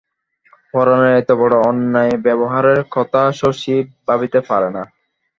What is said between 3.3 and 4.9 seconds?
শশী ভাবিতে পারে না।